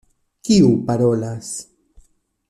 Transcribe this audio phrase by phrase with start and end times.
[0.47, 1.51] Kiu parolas?